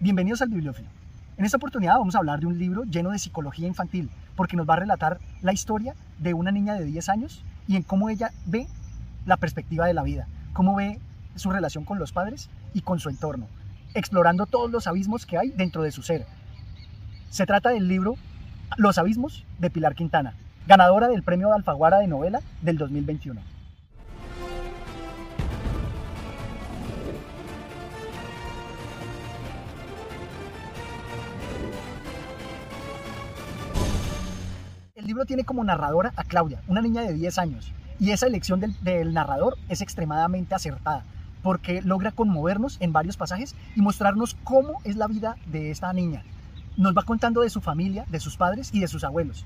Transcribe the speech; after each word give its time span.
Bienvenidos 0.00 0.42
al 0.42 0.50
Bibliófilo. 0.50 0.88
En 1.38 1.44
esta 1.44 1.56
oportunidad 1.56 1.98
vamos 1.98 2.14
a 2.14 2.18
hablar 2.18 2.38
de 2.38 2.46
un 2.46 2.56
libro 2.56 2.84
lleno 2.84 3.10
de 3.10 3.18
psicología 3.18 3.66
infantil, 3.66 4.08
porque 4.36 4.56
nos 4.56 4.68
va 4.68 4.74
a 4.74 4.78
relatar 4.78 5.18
la 5.42 5.52
historia 5.52 5.96
de 6.20 6.34
una 6.34 6.52
niña 6.52 6.74
de 6.74 6.84
10 6.84 7.08
años 7.08 7.42
y 7.66 7.74
en 7.74 7.82
cómo 7.82 8.08
ella 8.08 8.30
ve 8.46 8.68
la 9.26 9.36
perspectiva 9.36 9.86
de 9.86 9.94
la 9.94 10.04
vida, 10.04 10.28
cómo 10.52 10.76
ve 10.76 11.00
su 11.34 11.50
relación 11.50 11.84
con 11.84 11.98
los 11.98 12.12
padres 12.12 12.48
y 12.74 12.82
con 12.82 13.00
su 13.00 13.08
entorno, 13.08 13.48
explorando 13.94 14.46
todos 14.46 14.70
los 14.70 14.86
abismos 14.86 15.26
que 15.26 15.36
hay 15.36 15.50
dentro 15.50 15.82
de 15.82 15.90
su 15.90 16.04
ser. 16.04 16.26
Se 17.28 17.44
trata 17.44 17.70
del 17.70 17.88
libro 17.88 18.14
Los 18.76 18.98
abismos 18.98 19.44
de 19.58 19.68
Pilar 19.68 19.96
Quintana, 19.96 20.34
ganadora 20.68 21.08
del 21.08 21.24
premio 21.24 21.52
Alfaguara 21.52 21.98
de 21.98 22.06
novela 22.06 22.38
del 22.62 22.78
2021. 22.78 23.57
Libro 35.18 35.26
tiene 35.26 35.42
como 35.42 35.64
narradora 35.64 36.12
a 36.14 36.22
Claudia, 36.22 36.62
una 36.68 36.80
niña 36.80 37.02
de 37.02 37.12
10 37.12 37.38
años, 37.38 37.72
y 37.98 38.12
esa 38.12 38.28
elección 38.28 38.60
del, 38.60 39.12
narrador 39.12 39.58
es 39.68 39.80
extremadamente 39.80 40.54
acertada, 40.54 41.02
porque 41.42 41.82
logra 41.82 42.12
conmovernos 42.12 42.76
en 42.78 42.92
varios 42.92 43.16
pasajes 43.16 43.56
y 43.74 43.80
mostrarnos 43.80 44.36
cómo 44.44 44.80
es 44.84 44.94
la 44.94 45.08
vida 45.08 45.36
de 45.46 45.72
esta 45.72 45.92
niña. 45.92 46.22
Nos 46.76 46.96
va 46.96 47.02
contando 47.02 47.40
de 47.40 47.50
su 47.50 47.60
familia, 47.60 48.04
de 48.08 48.20
sus 48.20 48.36
padres 48.36 48.70
y 48.72 48.78
de 48.78 48.86
sus 48.86 49.02
abuelos, 49.02 49.44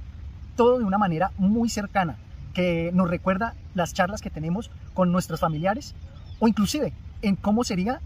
todo 0.56 0.78
de 0.78 0.84
una 0.84 0.98
manera 0.98 1.32
muy 1.38 1.70
cercana, 1.70 2.16
que 2.52 2.90
nos 2.92 3.08
recuerda 3.08 3.54
las 3.72 3.94
charlas 3.94 4.20
que 4.20 4.28
tenemos 4.28 4.70
con 4.92 5.10
nuestros 5.10 5.40
familiares 5.40 5.94
o 6.38 6.48
inclusive 6.48 6.92
en 7.22 7.34
cómo 7.34 7.64
sería 7.64 8.02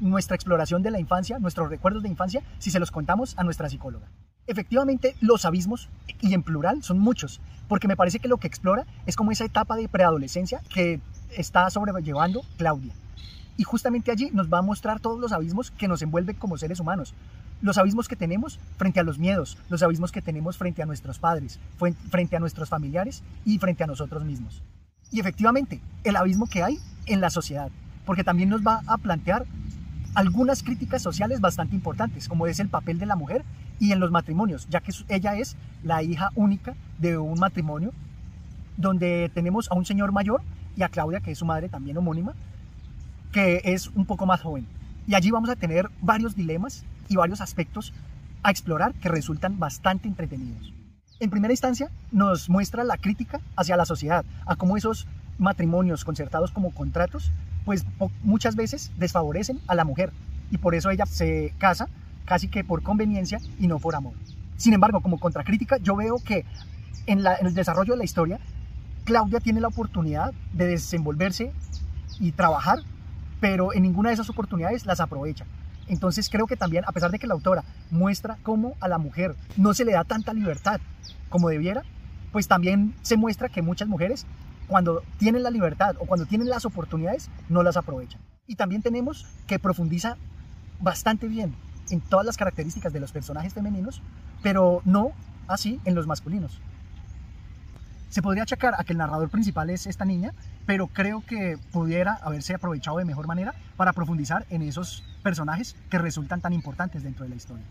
nuestra 0.00 0.36
exploración 0.36 0.82
de 0.82 0.90
la 0.90 1.00
infancia, 1.00 1.38
nuestros 1.38 1.68
recuerdos 1.68 2.02
de 2.02 2.08
infancia, 2.08 2.42
si 2.58 2.70
se 2.70 2.80
los 2.80 2.90
contamos 2.90 3.34
a 3.36 3.44
nuestra 3.44 3.68
psicóloga. 3.68 4.06
Efectivamente, 4.50 5.14
los 5.20 5.44
abismos, 5.44 5.88
y 6.20 6.34
en 6.34 6.42
plural, 6.42 6.82
son 6.82 6.98
muchos, 6.98 7.40
porque 7.68 7.86
me 7.86 7.94
parece 7.94 8.18
que 8.18 8.26
lo 8.26 8.38
que 8.38 8.48
explora 8.48 8.84
es 9.06 9.14
como 9.14 9.30
esa 9.30 9.44
etapa 9.44 9.76
de 9.76 9.88
preadolescencia 9.88 10.60
que 10.74 11.00
está 11.30 11.70
sobrellevando 11.70 12.42
Claudia. 12.56 12.92
Y 13.56 13.62
justamente 13.62 14.10
allí 14.10 14.28
nos 14.32 14.52
va 14.52 14.58
a 14.58 14.62
mostrar 14.62 14.98
todos 14.98 15.20
los 15.20 15.30
abismos 15.30 15.70
que 15.70 15.86
nos 15.86 16.02
envuelven 16.02 16.34
como 16.34 16.58
seres 16.58 16.80
humanos. 16.80 17.14
Los 17.62 17.78
abismos 17.78 18.08
que 18.08 18.16
tenemos 18.16 18.58
frente 18.76 18.98
a 18.98 19.04
los 19.04 19.20
miedos, 19.20 19.56
los 19.68 19.84
abismos 19.84 20.10
que 20.10 20.20
tenemos 20.20 20.56
frente 20.56 20.82
a 20.82 20.86
nuestros 20.86 21.20
padres, 21.20 21.60
frente 22.10 22.34
a 22.34 22.40
nuestros 22.40 22.68
familiares 22.68 23.22
y 23.44 23.58
frente 23.58 23.84
a 23.84 23.86
nosotros 23.86 24.24
mismos. 24.24 24.64
Y 25.12 25.20
efectivamente, 25.20 25.80
el 26.02 26.16
abismo 26.16 26.48
que 26.48 26.64
hay 26.64 26.80
en 27.06 27.20
la 27.20 27.30
sociedad, 27.30 27.70
porque 28.04 28.24
también 28.24 28.48
nos 28.48 28.66
va 28.66 28.80
a 28.88 28.98
plantear 28.98 29.46
algunas 30.14 30.64
críticas 30.64 31.02
sociales 31.02 31.40
bastante 31.40 31.76
importantes, 31.76 32.28
como 32.28 32.48
es 32.48 32.58
el 32.58 32.68
papel 32.68 32.98
de 32.98 33.06
la 33.06 33.14
mujer 33.14 33.44
y 33.80 33.92
en 33.92 33.98
los 33.98 34.12
matrimonios, 34.12 34.68
ya 34.68 34.80
que 34.80 34.92
ella 35.08 35.34
es 35.34 35.56
la 35.82 36.02
hija 36.04 36.30
única 36.36 36.74
de 36.98 37.18
un 37.18 37.40
matrimonio 37.40 37.92
donde 38.76 39.30
tenemos 39.34 39.70
a 39.70 39.74
un 39.74 39.84
señor 39.84 40.12
mayor 40.12 40.42
y 40.76 40.82
a 40.82 40.88
Claudia, 40.88 41.20
que 41.20 41.32
es 41.32 41.38
su 41.38 41.46
madre 41.46 41.68
también 41.68 41.96
homónima, 41.96 42.34
que 43.32 43.62
es 43.64 43.88
un 43.88 44.04
poco 44.04 44.26
más 44.26 44.42
joven. 44.42 44.66
Y 45.06 45.14
allí 45.14 45.30
vamos 45.30 45.50
a 45.50 45.56
tener 45.56 45.90
varios 46.00 46.36
dilemas 46.36 46.84
y 47.08 47.16
varios 47.16 47.40
aspectos 47.40 47.92
a 48.42 48.50
explorar 48.50 48.94
que 48.94 49.08
resultan 49.08 49.58
bastante 49.58 50.08
entretenidos. 50.08 50.72
En 51.18 51.30
primera 51.30 51.52
instancia, 51.52 51.90
nos 52.12 52.48
muestra 52.48 52.84
la 52.84 52.96
crítica 52.96 53.40
hacia 53.56 53.76
la 53.76 53.84
sociedad, 53.84 54.24
a 54.46 54.56
cómo 54.56 54.76
esos 54.76 55.06
matrimonios 55.38 56.04
concertados 56.04 56.50
como 56.50 56.72
contratos, 56.72 57.32
pues 57.64 57.84
muchas 58.22 58.56
veces 58.56 58.92
desfavorecen 58.98 59.60
a 59.66 59.74
la 59.74 59.84
mujer 59.84 60.12
y 60.50 60.58
por 60.58 60.74
eso 60.74 60.90
ella 60.90 61.06
se 61.06 61.54
casa 61.58 61.88
casi 62.30 62.46
que 62.46 62.62
por 62.62 62.84
conveniencia 62.84 63.40
y 63.58 63.66
no 63.66 63.80
por 63.80 63.96
amor. 63.96 64.14
Sin 64.56 64.72
embargo, 64.72 65.00
como 65.00 65.18
contracrítica, 65.18 65.78
yo 65.78 65.96
veo 65.96 66.16
que 66.24 66.44
en, 67.06 67.26
en 67.26 67.46
el 67.46 67.54
desarrollo 67.54 67.94
de 67.94 67.98
la 67.98 68.04
historia, 68.04 68.38
Claudia 69.04 69.40
tiene 69.40 69.60
la 69.60 69.66
oportunidad 69.66 70.32
de 70.52 70.68
desenvolverse 70.68 71.52
y 72.20 72.30
trabajar 72.30 72.78
pero 73.40 73.72
en 73.72 73.82
ninguna 73.82 74.10
de 74.10 74.14
esas 74.14 74.30
oportunidades 74.30 74.86
las 74.86 75.00
aprovecha. 75.00 75.46
Entonces 75.88 76.28
creo 76.30 76.46
que 76.46 76.56
también, 76.56 76.84
a 76.86 76.92
pesar 76.92 77.10
de 77.10 77.18
que 77.18 77.26
la 77.26 77.34
autora 77.34 77.64
muestra 77.90 78.38
cómo 78.42 78.74
a 78.80 78.86
la 78.86 78.98
mujer 78.98 79.34
no 79.56 79.74
se 79.74 79.84
le 79.84 79.92
da 79.92 80.04
tanta 80.04 80.32
libertad 80.32 80.80
como 81.30 81.48
debiera, 81.48 81.82
pues 82.30 82.46
también 82.46 82.94
se 83.02 83.16
muestra 83.16 83.48
que 83.48 83.62
muchas 83.62 83.88
mujeres 83.88 84.26
cuando 84.68 85.02
tienen 85.18 85.42
la 85.42 85.50
libertad 85.50 85.96
o 85.98 86.06
cuando 86.06 86.26
tienen 86.26 86.48
las 86.48 86.64
oportunidades 86.64 87.28
no 87.48 87.64
las 87.64 87.76
aprovechan. 87.76 88.20
Y 88.46 88.54
también 88.54 88.82
tenemos 88.82 89.26
que 89.48 89.58
profundiza 89.58 90.16
bastante 90.80 91.26
bien 91.26 91.56
en 91.90 92.00
todas 92.00 92.26
las 92.26 92.36
características 92.36 92.92
de 92.92 93.00
los 93.00 93.12
personajes 93.12 93.54
femeninos, 93.54 94.02
pero 94.42 94.82
no 94.84 95.12
así 95.48 95.80
en 95.84 95.94
los 95.94 96.06
masculinos. 96.06 96.60
Se 98.08 98.22
podría 98.22 98.42
achacar 98.42 98.74
a 98.76 98.82
que 98.82 98.92
el 98.92 98.98
narrador 98.98 99.30
principal 99.30 99.70
es 99.70 99.86
esta 99.86 100.04
niña, 100.04 100.32
pero 100.66 100.88
creo 100.88 101.22
que 101.24 101.58
pudiera 101.72 102.14
haberse 102.14 102.54
aprovechado 102.54 102.98
de 102.98 103.04
mejor 103.04 103.28
manera 103.28 103.54
para 103.76 103.92
profundizar 103.92 104.46
en 104.50 104.62
esos 104.62 105.04
personajes 105.22 105.76
que 105.90 105.98
resultan 105.98 106.40
tan 106.40 106.52
importantes 106.52 107.04
dentro 107.04 107.22
de 107.24 107.30
la 107.30 107.36
historia. 107.36 107.64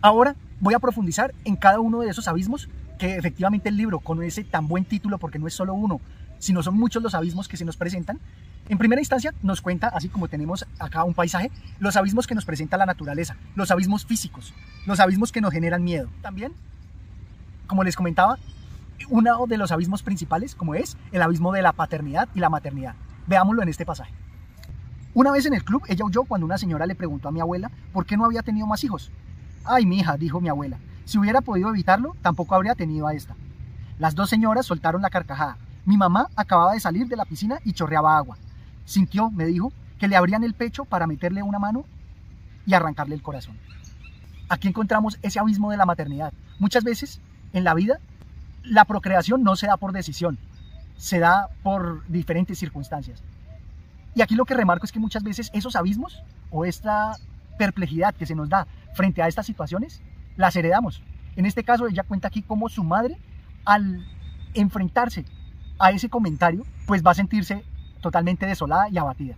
Ahora 0.00 0.36
voy 0.60 0.74
a 0.74 0.78
profundizar 0.78 1.34
en 1.44 1.56
cada 1.56 1.80
uno 1.80 2.00
de 2.00 2.10
esos 2.10 2.28
abismos 2.28 2.68
que 2.98 3.16
efectivamente 3.16 3.68
el 3.68 3.76
libro, 3.76 3.98
con 3.98 4.22
ese 4.22 4.44
tan 4.44 4.68
buen 4.68 4.84
título, 4.84 5.18
porque 5.18 5.40
no 5.40 5.48
es 5.48 5.54
solo 5.54 5.74
uno, 5.74 6.00
sino 6.38 6.62
son 6.62 6.76
muchos 6.76 7.02
los 7.02 7.14
abismos 7.14 7.48
que 7.48 7.56
se 7.56 7.64
nos 7.64 7.76
presentan, 7.76 8.20
en 8.68 8.78
primera 8.78 9.00
instancia 9.00 9.32
nos 9.42 9.62
cuenta, 9.62 9.88
así 9.88 10.08
como 10.08 10.28
tenemos 10.28 10.66
acá 10.78 11.04
un 11.04 11.14
paisaje, 11.14 11.50
los 11.78 11.96
abismos 11.96 12.26
que 12.26 12.34
nos 12.34 12.44
presenta 12.44 12.76
la 12.76 12.86
naturaleza, 12.86 13.36
los 13.54 13.70
abismos 13.70 14.04
físicos, 14.04 14.52
los 14.86 15.00
abismos 15.00 15.32
que 15.32 15.40
nos 15.40 15.52
generan 15.52 15.84
miedo. 15.84 16.08
También, 16.20 16.52
como 17.66 17.82
les 17.82 17.96
comentaba, 17.96 18.38
uno 19.08 19.46
de 19.46 19.56
los 19.56 19.72
abismos 19.72 20.02
principales, 20.02 20.54
como 20.54 20.74
es 20.74 20.96
el 21.12 21.22
abismo 21.22 21.52
de 21.52 21.62
la 21.62 21.72
paternidad 21.72 22.28
y 22.34 22.40
la 22.40 22.50
maternidad. 22.50 22.94
Veámoslo 23.26 23.62
en 23.62 23.68
este 23.68 23.86
pasaje. 23.86 24.12
Una 25.14 25.32
vez 25.32 25.46
en 25.46 25.54
el 25.54 25.64
club, 25.64 25.82
ella 25.88 26.04
huyó 26.04 26.24
cuando 26.24 26.44
una 26.44 26.58
señora 26.58 26.86
le 26.86 26.94
preguntó 26.94 27.28
a 27.28 27.32
mi 27.32 27.40
abuela 27.40 27.70
por 27.92 28.04
qué 28.04 28.16
no 28.16 28.24
había 28.24 28.42
tenido 28.42 28.66
más 28.66 28.84
hijos. 28.84 29.10
Ay, 29.64 29.86
mi 29.86 29.98
hija, 29.98 30.16
dijo 30.16 30.40
mi 30.40 30.48
abuela, 30.48 30.78
si 31.04 31.18
hubiera 31.18 31.40
podido 31.40 31.70
evitarlo, 31.70 32.16
tampoco 32.20 32.54
habría 32.54 32.74
tenido 32.74 33.06
a 33.06 33.14
esta. 33.14 33.34
Las 33.98 34.14
dos 34.14 34.28
señoras 34.28 34.66
soltaron 34.66 35.00
la 35.00 35.10
carcajada. 35.10 35.56
Mi 35.86 35.96
mamá 35.96 36.28
acababa 36.36 36.74
de 36.74 36.80
salir 36.80 37.08
de 37.08 37.16
la 37.16 37.24
piscina 37.24 37.58
y 37.64 37.72
chorreaba 37.72 38.16
agua. 38.16 38.36
Sintió, 38.88 39.30
me 39.30 39.44
dijo, 39.44 39.70
que 39.98 40.08
le 40.08 40.16
abrían 40.16 40.44
el 40.44 40.54
pecho 40.54 40.86
para 40.86 41.06
meterle 41.06 41.42
una 41.42 41.58
mano 41.58 41.84
y 42.64 42.72
arrancarle 42.72 43.14
el 43.14 43.20
corazón. 43.20 43.58
Aquí 44.48 44.66
encontramos 44.66 45.18
ese 45.20 45.38
abismo 45.38 45.70
de 45.70 45.76
la 45.76 45.84
maternidad. 45.84 46.32
Muchas 46.58 46.84
veces 46.84 47.20
en 47.52 47.64
la 47.64 47.74
vida 47.74 48.00
la 48.62 48.86
procreación 48.86 49.42
no 49.42 49.56
se 49.56 49.66
da 49.66 49.76
por 49.76 49.92
decisión, 49.92 50.38
se 50.96 51.18
da 51.18 51.50
por 51.62 52.02
diferentes 52.08 52.58
circunstancias. 52.58 53.22
Y 54.14 54.22
aquí 54.22 54.34
lo 54.34 54.46
que 54.46 54.54
remarco 54.54 54.86
es 54.86 54.92
que 54.92 55.00
muchas 55.00 55.22
veces 55.22 55.50
esos 55.52 55.76
abismos 55.76 56.22
o 56.50 56.64
esta 56.64 57.18
perplejidad 57.58 58.14
que 58.14 58.24
se 58.24 58.34
nos 58.34 58.48
da 58.48 58.66
frente 58.94 59.20
a 59.20 59.28
estas 59.28 59.44
situaciones, 59.44 60.00
las 60.38 60.56
heredamos. 60.56 61.02
En 61.36 61.44
este 61.44 61.62
caso, 61.62 61.88
ella 61.88 62.04
cuenta 62.04 62.28
aquí 62.28 62.40
cómo 62.40 62.70
su 62.70 62.84
madre, 62.84 63.18
al 63.66 64.06
enfrentarse 64.54 65.26
a 65.78 65.90
ese 65.90 66.08
comentario, 66.08 66.64
pues 66.86 67.04
va 67.04 67.10
a 67.10 67.14
sentirse 67.14 67.64
totalmente 68.00 68.46
desolada 68.46 68.88
y 68.88 68.98
abatida. 68.98 69.34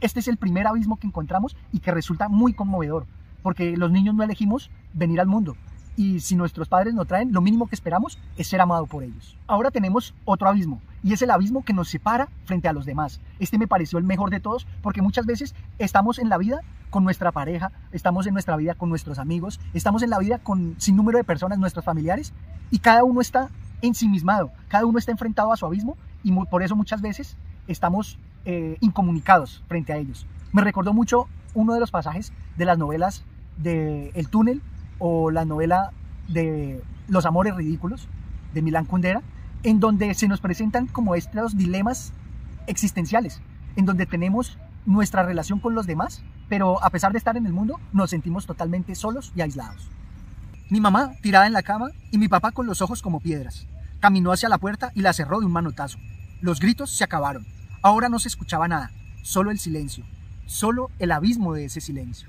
Este 0.00 0.20
es 0.20 0.28
el 0.28 0.36
primer 0.36 0.66
abismo 0.66 0.96
que 0.96 1.06
encontramos 1.06 1.56
y 1.72 1.80
que 1.80 1.90
resulta 1.90 2.28
muy 2.28 2.52
conmovedor, 2.52 3.06
porque 3.42 3.76
los 3.76 3.90
niños 3.90 4.14
no 4.14 4.22
elegimos 4.22 4.70
venir 4.94 5.20
al 5.20 5.26
mundo, 5.26 5.56
y 5.98 6.20
si 6.20 6.36
nuestros 6.36 6.68
padres 6.68 6.94
nos 6.94 7.08
traen, 7.08 7.32
lo 7.32 7.40
mínimo 7.40 7.66
que 7.66 7.74
esperamos 7.74 8.20
es 8.36 8.46
ser 8.46 8.60
amado 8.60 8.86
por 8.86 9.02
ellos. 9.02 9.36
Ahora 9.48 9.72
tenemos 9.72 10.14
otro 10.24 10.48
abismo 10.48 10.80
y 11.02 11.12
es 11.12 11.22
el 11.22 11.30
abismo 11.32 11.64
que 11.64 11.72
nos 11.72 11.88
separa 11.88 12.28
frente 12.44 12.68
a 12.68 12.72
los 12.72 12.86
demás. 12.86 13.20
Este 13.40 13.58
me 13.58 13.66
pareció 13.66 13.98
el 13.98 14.04
mejor 14.04 14.30
de 14.30 14.38
todos 14.38 14.64
porque 14.80 15.02
muchas 15.02 15.26
veces 15.26 15.56
estamos 15.80 16.20
en 16.20 16.28
la 16.28 16.38
vida 16.38 16.60
con 16.90 17.02
nuestra 17.02 17.32
pareja, 17.32 17.72
estamos 17.90 18.28
en 18.28 18.34
nuestra 18.34 18.56
vida 18.56 18.76
con 18.76 18.90
nuestros 18.90 19.18
amigos, 19.18 19.58
estamos 19.74 20.04
en 20.04 20.10
la 20.10 20.20
vida 20.20 20.38
con 20.38 20.76
sin 20.78 20.94
número 20.94 21.18
de 21.18 21.24
personas, 21.24 21.58
nuestros 21.58 21.84
familiares 21.84 22.32
y 22.70 22.78
cada 22.78 23.02
uno 23.02 23.20
está 23.20 23.48
ensimismado, 23.82 24.52
cada 24.68 24.86
uno 24.86 25.00
está 25.00 25.10
enfrentado 25.10 25.52
a 25.52 25.56
su 25.56 25.66
abismo 25.66 25.96
y 26.22 26.30
por 26.30 26.62
eso 26.62 26.76
muchas 26.76 27.00
veces 27.00 27.36
estamos 27.68 28.18
eh, 28.44 28.76
incomunicados 28.80 29.62
frente 29.68 29.92
a 29.92 29.96
ellos. 29.96 30.26
Me 30.52 30.62
recordó 30.62 30.92
mucho 30.92 31.28
uno 31.54 31.74
de 31.74 31.80
los 31.80 31.90
pasajes 31.90 32.32
de 32.56 32.64
las 32.64 32.78
novelas 32.78 33.24
de 33.56 34.10
El 34.14 34.28
túnel 34.28 34.62
o 34.98 35.30
la 35.30 35.44
novela 35.44 35.92
de 36.28 36.82
Los 37.08 37.26
Amores 37.26 37.54
Ridículos 37.54 38.08
de 38.54 38.62
Milán 38.62 38.84
Kundera, 38.84 39.22
en 39.62 39.80
donde 39.80 40.14
se 40.14 40.28
nos 40.28 40.40
presentan 40.40 40.86
como 40.86 41.14
estos 41.14 41.56
dilemas 41.56 42.12
existenciales, 42.66 43.40
en 43.76 43.84
donde 43.84 44.06
tenemos 44.06 44.58
nuestra 44.86 45.22
relación 45.22 45.60
con 45.60 45.74
los 45.74 45.86
demás, 45.86 46.22
pero 46.48 46.82
a 46.82 46.90
pesar 46.90 47.12
de 47.12 47.18
estar 47.18 47.36
en 47.36 47.46
el 47.46 47.52
mundo, 47.52 47.78
nos 47.92 48.10
sentimos 48.10 48.46
totalmente 48.46 48.94
solos 48.94 49.32
y 49.36 49.42
aislados. 49.42 49.90
Mi 50.70 50.80
mamá 50.80 51.12
tirada 51.22 51.46
en 51.46 51.52
la 51.52 51.62
cama 51.62 51.90
y 52.10 52.18
mi 52.18 52.28
papá 52.28 52.52
con 52.52 52.66
los 52.66 52.82
ojos 52.82 53.02
como 53.02 53.20
piedras. 53.20 53.66
Caminó 54.00 54.32
hacia 54.32 54.48
la 54.48 54.58
puerta 54.58 54.92
y 54.94 55.00
la 55.00 55.12
cerró 55.12 55.40
de 55.40 55.46
un 55.46 55.52
manotazo. 55.52 55.98
Los 56.40 56.60
gritos 56.60 56.90
se 56.90 57.04
acabaron. 57.04 57.46
Ahora 57.80 58.08
no 58.08 58.18
se 58.18 58.28
escuchaba 58.28 58.66
nada, 58.66 58.90
solo 59.22 59.52
el 59.52 59.58
silencio, 59.60 60.04
solo 60.46 60.90
el 60.98 61.12
abismo 61.12 61.54
de 61.54 61.66
ese 61.66 61.80
silencio. 61.80 62.28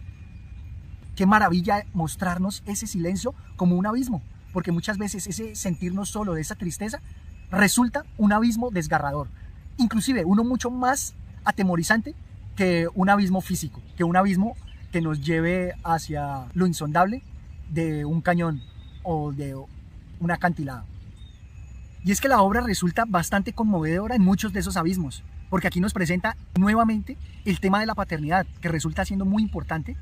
Qué 1.16 1.26
maravilla 1.26 1.86
mostrarnos 1.94 2.62
ese 2.68 2.86
silencio 2.86 3.34
como 3.56 3.76
un 3.76 3.88
abismo, 3.88 4.22
porque 4.54 4.72
muchas 4.72 5.00
veces 5.00 5.26
ese 5.26 5.56
sentirnos 5.56 6.10
solo 6.10 6.34
de 6.34 6.42
esa 6.42 6.56
tristeza 6.56 7.02
resulta 7.50 8.06
un 8.18 8.32
abismo 8.32 8.70
desgarrador, 8.70 9.28
inclusive 9.78 10.24
uno 10.24 10.44
mucho 10.44 10.70
más 10.70 11.16
atemorizante 11.44 12.14
que 12.56 12.88
un 12.94 13.10
abismo 13.10 13.42
físico, 13.42 13.82
que 13.98 14.04
un 14.04 14.18
abismo 14.18 14.56
que 14.92 15.02
nos 15.02 15.20
lleve 15.20 15.74
hacia 15.84 16.46
lo 16.54 16.68
insondable 16.68 17.24
de 17.72 18.06
un 18.06 18.22
cañón 18.22 18.62
o 19.02 19.32
de 19.32 19.56
un 19.56 20.32
acantilado. 20.32 20.84
Y 22.04 22.12
es 22.12 22.22
que 22.22 22.28
la 22.28 22.42
obra 22.42 22.62
resulta 22.62 23.06
bastante 23.08 23.54
conmovedora 23.54 24.16
en 24.16 24.22
muchos 24.22 24.54
de 24.54 24.60
esos 24.60 24.78
abismos, 24.78 25.24
porque 25.50 25.68
aquí 25.68 25.80
nos 25.80 25.94
presenta 25.94 26.36
nuevamente 26.58 27.18
el 27.46 27.60
tema 27.60 27.80
de 27.80 27.86
la 27.86 27.96
paternidad, 27.96 28.46
que 28.62 28.70
resulta 28.70 29.06
siendo 29.06 29.26
muy 29.26 29.44
importante 29.44 29.96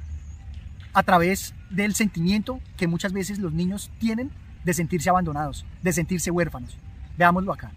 a 0.94 1.04
través 1.04 1.54
del 1.70 1.96
sentimiento 1.96 2.60
que 2.76 2.88
muchas 2.88 3.14
veces 3.14 3.40
los 3.40 3.54
niños 3.54 3.92
tienen 4.00 4.32
de 4.64 4.74
sentirse 4.74 5.10
abandonados, 5.10 5.66
de 5.82 5.94
sentirse 5.94 6.32
huérfanos. 6.32 6.78
Veámoslo 7.18 7.54
acá. 7.54 7.72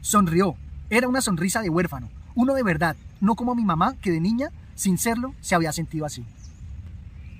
Sonrió. 0.00 0.56
Era 0.88 1.08
una 1.08 1.20
sonrisa 1.20 1.62
de 1.62 1.68
huérfano, 1.68 2.08
uno 2.36 2.54
de 2.54 2.62
verdad, 2.62 2.96
no 3.20 3.34
como 3.34 3.54
mi 3.54 3.64
mamá, 3.64 3.96
que 4.00 4.12
de 4.12 4.20
niña, 4.20 4.50
sin 4.76 4.98
serlo, 4.98 5.34
se 5.40 5.56
había 5.56 5.72
sentido 5.72 6.06
así. 6.06 6.24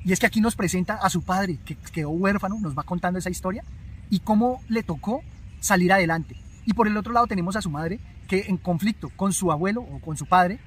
Y 0.05 0.13
es 0.13 0.19
que 0.19 0.27
aquí 0.27 0.41
nos 0.41 0.57
presenta 0.57 0.95
a 0.95 1.11
su 1.11 1.23
padre, 1.23 1.59
que 1.65 1.77
quedó 1.77 2.11
huérfano, 2.11 2.59
nos 2.61 2.77
va 2.77 2.83
contando 2.83 3.19
esa 3.19 3.31
historia, 3.31 3.63
y 4.11 4.21
cómo 4.21 4.63
le 4.69 4.83
tocó 4.83 5.23
salir 5.61 5.93
adelante. 5.93 6.37
Y 6.65 6.73
por 6.73 6.89
el 6.89 6.97
otro 6.97 7.13
lado 7.13 7.27
tenemos 7.27 7.57
a 7.57 7.63
su 7.63 7.71
madre, 7.71 8.01
que 8.27 8.47
en 8.49 8.57
conflicto 8.57 9.11
con 9.17 9.33
su 9.33 9.53
abuelo 9.53 9.83
o 9.83 10.01
con 10.01 10.17
su 10.17 10.27
padre, 10.27 10.59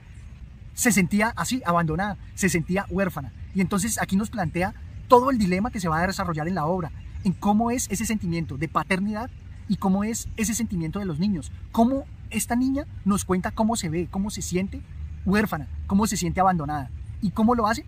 se 0.74 0.92
sentía 0.92 1.34
así, 1.36 1.62
abandonada, 1.66 2.18
se 2.36 2.50
sentía 2.50 2.86
huérfana. 2.90 3.34
Y 3.54 3.62
entonces 3.62 4.02
aquí 4.02 4.16
nos 4.16 4.30
plantea 4.30 4.74
todo 5.08 5.30
el 5.30 5.38
dilema 5.38 5.72
que 5.72 5.80
se 5.80 5.90
va 5.90 6.02
a 6.02 6.08
desarrollar 6.08 6.48
en 6.48 6.56
la 6.56 6.66
obra, 6.66 6.92
en 7.24 7.34
cómo 7.34 7.72
es 7.72 7.88
ese 7.90 8.06
sentimiento 8.06 8.58
de 8.58 8.70
paternidad 8.70 9.30
y 9.68 9.76
cómo 9.76 10.04
es 10.04 10.30
ese 10.38 10.54
sentimiento 10.54 11.00
de 11.00 11.06
los 11.06 11.20
niños. 11.20 11.52
Cómo 11.72 12.06
esta 12.30 12.56
niña 12.56 12.86
nos 13.06 13.26
cuenta 13.26 13.52
cómo 13.52 13.76
se 13.76 13.90
ve, 13.90 14.08
cómo 14.10 14.30
se 14.30 14.42
siente 14.42 14.82
huérfana, 15.26 15.68
cómo 15.88 16.08
se 16.08 16.18
siente 16.18 16.40
abandonada. 16.40 16.90
¿Y 17.22 17.32
cómo 17.32 17.56
lo 17.56 17.68
hace? 17.68 17.86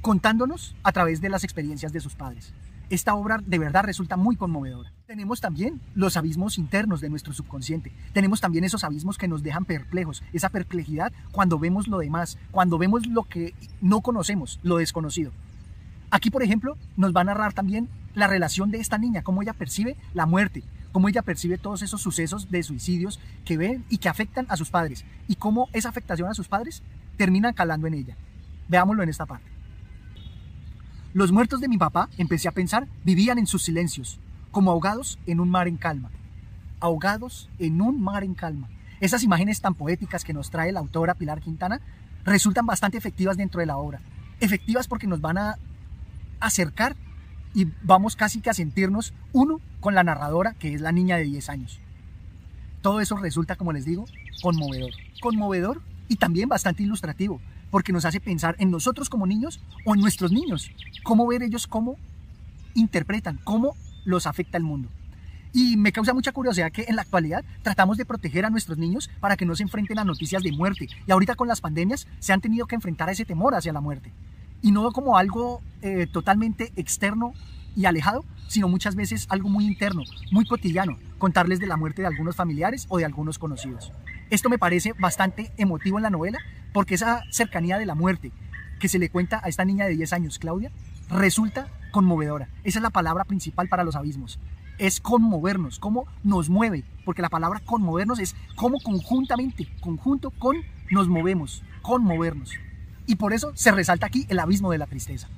Contándonos 0.00 0.76
a 0.82 0.92
través 0.92 1.20
de 1.20 1.28
las 1.28 1.44
experiencias 1.44 1.92
de 1.92 2.00
sus 2.00 2.14
padres. 2.14 2.52
Esta 2.90 3.14
obra 3.14 3.38
de 3.44 3.58
verdad 3.58 3.84
resulta 3.84 4.16
muy 4.16 4.36
conmovedora. 4.36 4.92
Tenemos 5.06 5.40
también 5.40 5.80
los 5.94 6.16
abismos 6.16 6.58
internos 6.58 7.00
de 7.00 7.08
nuestro 7.08 7.32
subconsciente. 7.32 7.92
Tenemos 8.12 8.40
también 8.40 8.64
esos 8.64 8.84
abismos 8.84 9.18
que 9.18 9.28
nos 9.28 9.42
dejan 9.42 9.64
perplejos, 9.64 10.22
esa 10.32 10.50
perplejidad 10.50 11.12
cuando 11.30 11.58
vemos 11.58 11.88
lo 11.88 11.98
demás, 11.98 12.38
cuando 12.50 12.78
vemos 12.78 13.06
lo 13.06 13.24
que 13.24 13.54
no 13.80 14.00
conocemos, 14.00 14.60
lo 14.62 14.76
desconocido. 14.76 15.32
Aquí, 16.10 16.30
por 16.30 16.42
ejemplo, 16.42 16.76
nos 16.96 17.14
va 17.14 17.22
a 17.22 17.24
narrar 17.24 17.54
también 17.54 17.88
la 18.14 18.26
relación 18.26 18.70
de 18.70 18.80
esta 18.80 18.98
niña, 18.98 19.22
cómo 19.22 19.42
ella 19.42 19.54
percibe 19.54 19.96
la 20.12 20.26
muerte, 20.26 20.62
cómo 20.92 21.08
ella 21.08 21.22
percibe 21.22 21.58
todos 21.58 21.82
esos 21.82 22.02
sucesos 22.02 22.50
de 22.50 22.62
suicidios 22.62 23.18
que 23.44 23.56
ven 23.56 23.84
y 23.88 23.98
que 23.98 24.10
afectan 24.10 24.46
a 24.48 24.56
sus 24.56 24.70
padres 24.70 25.04
y 25.28 25.36
cómo 25.36 25.68
esa 25.72 25.88
afectación 25.88 26.28
a 26.28 26.34
sus 26.34 26.48
padres 26.48 26.82
termina 27.16 27.54
calando 27.54 27.86
en 27.86 27.94
ella. 27.94 28.16
Veámoslo 28.68 29.02
en 29.02 29.08
esta 29.08 29.26
parte. 29.26 29.51
Los 31.14 31.30
muertos 31.30 31.60
de 31.60 31.68
mi 31.68 31.76
papá, 31.76 32.08
empecé 32.16 32.48
a 32.48 32.52
pensar, 32.52 32.88
vivían 33.04 33.38
en 33.38 33.46
sus 33.46 33.62
silencios, 33.62 34.18
como 34.50 34.70
ahogados 34.70 35.18
en 35.26 35.40
un 35.40 35.50
mar 35.50 35.68
en 35.68 35.76
calma. 35.76 36.10
Ahogados 36.80 37.50
en 37.58 37.82
un 37.82 38.02
mar 38.02 38.24
en 38.24 38.32
calma. 38.32 38.70
Esas 38.98 39.22
imágenes 39.22 39.60
tan 39.60 39.74
poéticas 39.74 40.24
que 40.24 40.32
nos 40.32 40.50
trae 40.50 40.72
la 40.72 40.80
autora 40.80 41.12
Pilar 41.12 41.42
Quintana 41.42 41.82
resultan 42.24 42.64
bastante 42.64 42.96
efectivas 42.96 43.36
dentro 43.36 43.60
de 43.60 43.66
la 43.66 43.76
obra. 43.76 44.00
Efectivas 44.40 44.88
porque 44.88 45.06
nos 45.06 45.20
van 45.20 45.36
a 45.36 45.58
acercar 46.40 46.96
y 47.52 47.68
vamos 47.82 48.16
casi 48.16 48.40
que 48.40 48.48
a 48.48 48.54
sentirnos 48.54 49.12
uno 49.34 49.60
con 49.80 49.94
la 49.94 50.04
narradora, 50.04 50.54
que 50.54 50.72
es 50.72 50.80
la 50.80 50.92
niña 50.92 51.18
de 51.18 51.24
10 51.24 51.50
años. 51.50 51.78
Todo 52.80 53.02
eso 53.02 53.16
resulta, 53.16 53.56
como 53.56 53.74
les 53.74 53.84
digo, 53.84 54.06
conmovedor. 54.40 54.92
Conmovedor 55.20 55.82
y 56.08 56.16
también 56.16 56.48
bastante 56.48 56.82
ilustrativo, 56.82 57.38
porque 57.72 57.92
nos 57.92 58.04
hace 58.04 58.20
pensar 58.20 58.54
en 58.58 58.70
nosotros 58.70 59.10
como 59.10 59.26
niños 59.26 59.60
o 59.84 59.94
en 59.94 60.00
nuestros 60.00 60.30
niños, 60.30 60.70
cómo 61.02 61.26
ver 61.26 61.42
ellos 61.42 61.66
cómo 61.66 61.96
interpretan, 62.74 63.40
cómo 63.42 63.74
los 64.04 64.26
afecta 64.28 64.58
el 64.58 64.62
mundo. 64.62 64.88
Y 65.54 65.76
me 65.76 65.90
causa 65.90 66.14
mucha 66.14 66.32
curiosidad 66.32 66.70
que 66.70 66.84
en 66.86 66.96
la 66.96 67.02
actualidad 67.02 67.44
tratamos 67.62 67.96
de 67.96 68.04
proteger 68.04 68.44
a 68.44 68.50
nuestros 68.50 68.78
niños 68.78 69.10
para 69.20 69.36
que 69.36 69.46
no 69.46 69.56
se 69.56 69.62
enfrenten 69.62 69.98
a 69.98 70.04
noticias 70.04 70.42
de 70.42 70.52
muerte. 70.52 70.88
Y 71.06 71.10
ahorita 71.10 71.34
con 71.34 71.48
las 71.48 71.60
pandemias 71.60 72.06
se 72.20 72.32
han 72.32 72.40
tenido 72.40 72.66
que 72.66 72.74
enfrentar 72.74 73.08
a 73.08 73.12
ese 73.12 73.24
temor 73.24 73.54
hacia 73.54 73.72
la 73.72 73.80
muerte 73.80 74.12
y 74.62 74.70
no 74.70 74.92
como 74.92 75.16
algo 75.18 75.60
eh, 75.82 76.06
totalmente 76.06 76.72
externo 76.76 77.32
y 77.74 77.86
alejado, 77.86 78.24
sino 78.48 78.68
muchas 78.68 78.94
veces 78.94 79.26
algo 79.30 79.48
muy 79.48 79.66
interno, 79.66 80.02
muy 80.30 80.44
cotidiano, 80.44 80.98
contarles 81.18 81.58
de 81.58 81.66
la 81.66 81.76
muerte 81.76 82.02
de 82.02 82.08
algunos 82.08 82.36
familiares 82.36 82.86
o 82.88 82.98
de 82.98 83.06
algunos 83.06 83.38
conocidos. 83.38 83.92
Esto 84.32 84.48
me 84.48 84.56
parece 84.56 84.94
bastante 84.94 85.52
emotivo 85.58 85.98
en 85.98 86.04
la 86.04 86.08
novela 86.08 86.38
porque 86.72 86.94
esa 86.94 87.22
cercanía 87.30 87.76
de 87.76 87.84
la 87.84 87.94
muerte 87.94 88.32
que 88.80 88.88
se 88.88 88.98
le 88.98 89.10
cuenta 89.10 89.42
a 89.44 89.48
esta 89.50 89.66
niña 89.66 89.84
de 89.84 89.94
10 89.94 90.14
años, 90.14 90.38
Claudia, 90.38 90.72
resulta 91.10 91.68
conmovedora. 91.90 92.48
Esa 92.64 92.78
es 92.78 92.82
la 92.82 92.88
palabra 92.88 93.24
principal 93.24 93.68
para 93.68 93.84
los 93.84 93.94
abismos. 93.94 94.38
Es 94.78 95.02
conmovernos, 95.02 95.78
cómo 95.78 96.06
nos 96.24 96.48
mueve, 96.48 96.82
porque 97.04 97.20
la 97.20 97.28
palabra 97.28 97.60
conmovernos 97.60 98.20
es 98.20 98.34
cómo 98.56 98.80
conjuntamente, 98.80 99.68
conjunto 99.80 100.30
con 100.30 100.56
nos 100.90 101.08
movemos, 101.08 101.62
conmovernos. 101.82 102.52
Y 103.06 103.16
por 103.16 103.34
eso 103.34 103.52
se 103.54 103.70
resalta 103.70 104.06
aquí 104.06 104.24
el 104.30 104.38
abismo 104.38 104.70
de 104.70 104.78
la 104.78 104.86
tristeza. 104.86 105.28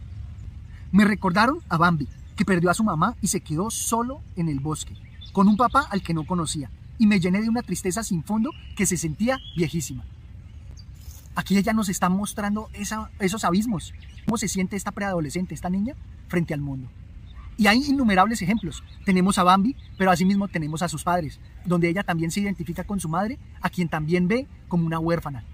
Me 0.93 1.05
recordaron 1.05 1.58
a 1.69 1.79
Bambi, 1.79 2.06
que 2.37 2.44
perdió 2.44 2.70
a 2.70 2.75
su 2.75 2.85
mamá 2.85 3.17
y 3.20 3.26
se 3.26 3.41
quedó 3.41 3.73
solo 3.73 4.20
en 4.37 4.49
el 4.49 4.61
bosque, 4.61 4.94
con 5.32 5.49
un 5.49 5.56
papá 5.56 5.85
al 5.91 6.00
que 6.00 6.14
no 6.14 6.25
conocía, 6.25 6.70
y 6.99 7.06
me 7.06 7.20
llené 7.20 7.43
de 7.43 7.49
una 7.49 7.62
tristeza 7.62 8.02
sin 8.02 8.23
fondo 8.23 8.50
que 8.76 8.87
se 8.87 8.96
sentía 8.96 9.41
viejísima. 9.56 10.05
Aquí 11.35 11.58
ella 11.58 11.73
nos 11.73 11.88
está 11.88 12.08
mostrando 12.08 12.70
esos 13.19 13.44
abismos, 13.44 13.93
cómo 14.25 14.38
se 14.38 14.49
siente 14.49 14.76
esta 14.76 14.93
preadolescente, 14.93 15.55
esta 15.55 15.70
niña, 15.70 15.94
frente 16.29 16.55
al 16.55 16.61
mundo. 16.61 16.88
Y 17.56 17.67
hay 17.67 17.85
innumerables 17.85 18.43
ejemplos. 18.43 18.82
Tenemos 19.05 19.38
a 19.38 19.44
Bambi, 19.44 19.76
pero 19.96 20.11
asimismo 20.11 20.49
tenemos 20.49 20.82
a 20.82 20.88
sus 20.88 21.05
padres, 21.05 21.38
donde 21.64 21.88
ella 21.88 22.02
también 22.02 22.31
se 22.31 22.41
identifica 22.41 22.85
con 22.85 23.00
su 23.00 23.08
madre, 23.08 23.38
a 23.61 23.70
quien 23.70 23.88
también 23.88 24.26
ve 24.26 24.46
como 24.69 24.87
una 24.87 24.99
huérfana. 24.99 25.44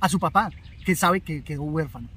A 0.00 0.08
su 0.08 0.18
papá, 0.18 0.50
que 0.84 0.94
sabe 0.94 1.20
que 1.20 1.42
quedó 1.42 1.62
huérfano. 1.62 2.08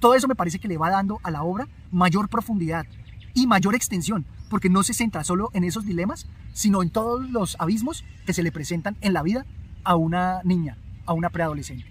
Todo 0.00 0.14
eso 0.14 0.28
me 0.28 0.34
parece 0.34 0.58
que 0.58 0.68
le 0.68 0.76
va 0.76 0.90
dando 0.90 1.20
a 1.22 1.30
la 1.30 1.42
obra 1.42 1.68
mayor 1.90 2.28
profundidad 2.28 2.86
y 3.36 3.46
mayor 3.46 3.74
extensión, 3.74 4.24
porque 4.48 4.70
no 4.70 4.82
se 4.82 4.94
centra 4.94 5.22
solo 5.22 5.50
en 5.52 5.62
esos 5.62 5.84
dilemas, 5.84 6.26
sino 6.54 6.82
en 6.82 6.88
todos 6.88 7.28
los 7.30 7.54
abismos 7.60 8.02
que 8.24 8.32
se 8.32 8.42
le 8.42 8.50
presentan 8.50 8.96
en 9.02 9.12
la 9.12 9.22
vida 9.22 9.44
a 9.84 9.94
una 9.94 10.40
niña, 10.42 10.78
a 11.04 11.12
una 11.12 11.28
preadolescente. 11.28 11.84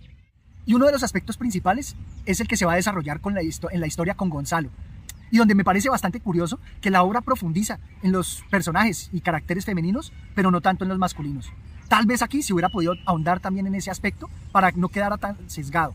Y 0.66 0.74
uno 0.74 0.88
de 0.88 0.92
los 0.92 1.04
aspectos 1.04 1.38
principales 1.38 1.96
es 2.26 2.40
el 2.40 2.48
que 2.48 2.58
se 2.58 2.66
va 2.66 2.74
a 2.74 2.78
desarrollar 2.78 3.22
con 3.22 3.36
la 3.36 3.42
en 3.42 3.80
la 3.80 3.86
historia 3.86 4.16
con 4.16 4.30
Gonzalo, 4.30 4.72
y 5.30 5.38
donde 5.38 5.54
me 5.54 5.64
parece 5.64 5.88
bastante 5.88 6.20
curioso 6.20 6.60
que 6.82 6.90
la 6.90 7.04
obra 7.04 7.22
profundiza 7.22 7.78
en 8.02 8.12
los 8.12 8.44
personajes 8.50 9.12
y 9.14 9.22
caracteres 9.22 9.66
femeninos, 9.66 10.14
pero 10.34 10.50
no 10.50 10.62
tanto 10.62 10.84
en 10.84 10.90
los 10.90 10.98
masculinos. 10.98 11.52
Tal 11.88 12.08
vez 12.08 12.24
aquí 12.24 12.42
se 12.42 12.54
hubiera 12.54 12.70
podido 12.70 12.96
ahondar 13.06 13.40
también 13.40 13.68
en 13.68 13.76
ese 13.76 13.92
aspecto 13.92 14.32
para 14.52 14.72
no 14.72 14.90
quedar 14.90 15.16
tan 15.20 15.38
sesgado. 15.48 15.94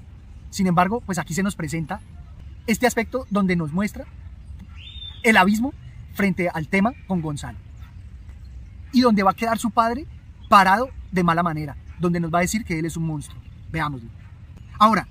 Sin 0.50 0.69
embargo, 0.69 1.00
pues 1.00 1.19
aquí 1.19 1.35
se 1.35 1.42
nos 1.42 1.57
presenta 1.57 2.00
este 2.69 2.87
aspecto 2.87 3.26
donde 3.30 3.57
nos 3.57 3.73
muestra 3.73 4.07
el 5.23 5.37
abismo 5.37 5.73
frente 6.15 6.49
al 6.49 6.69
tema 6.69 6.93
con 7.07 7.21
Gonzalo. 7.21 7.59
Y 8.93 9.03
donde 9.03 9.23
va 9.23 9.33
a 9.33 9.35
quedar 9.35 9.59
su 9.59 9.71
padre 9.71 10.07
parado 10.49 10.91
de 11.12 11.23
mala 11.23 11.43
manera, 11.43 11.77
donde 11.99 12.21
nos 12.21 12.33
va 12.33 12.39
a 12.39 12.43
decir 12.43 12.65
que 12.65 12.79
él 12.79 12.85
es 12.85 12.97
un 12.97 13.07
monstruo. 13.07 13.41
Veámoslo. 13.71 14.09
Ahora, 14.79 15.07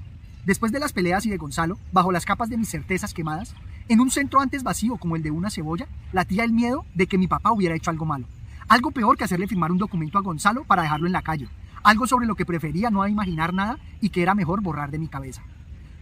después 0.46 0.72
de 0.72 0.80
las 0.80 0.94
peleas 0.94 1.26
y 1.26 1.30
de 1.30 1.38
Gonzalo, 1.38 1.78
bajo 1.92 2.12
las 2.12 2.26
capas 2.26 2.50
de 2.50 2.58
mis 2.58 2.70
certezas 2.70 3.14
quemadas, 3.14 3.56
en 3.88 4.02
un 4.02 4.12
centro 4.12 4.42
antes 4.42 4.64
vacío 4.64 4.98
como 4.98 5.16
el 5.16 5.24
de 5.24 5.32
una 5.32 5.50
cebolla, 5.50 5.88
latía 6.12 6.44
el 6.44 6.52
miedo 6.52 6.86
de 6.94 7.08
que 7.08 7.18
mi 7.18 7.28
papá 7.28 7.52
hubiera 7.52 7.76
hecho 7.76 7.90
algo 7.90 8.06
malo. 8.06 8.28
Algo 8.68 8.92
peor 8.92 9.18
que 9.18 9.24
hacerle 9.24 9.48
firmar 9.48 9.72
un 9.72 9.78
documento 9.78 10.18
a 10.18 10.22
Gonzalo 10.22 10.64
para 10.64 10.84
dejarlo 10.84 11.08
en 11.08 11.14
la 11.14 11.22
calle. 11.22 11.48
Algo 11.82 12.06
sobre 12.06 12.28
lo 12.28 12.36
que 12.36 12.46
prefería 12.46 12.90
no 12.90 13.08
imaginar 13.08 13.54
nada 13.54 13.80
y 14.02 14.10
que 14.10 14.22
era 14.22 14.36
mejor 14.36 14.62
borrar 14.62 14.92
de 14.92 15.00
mi 15.00 15.08
cabeza. 15.08 15.42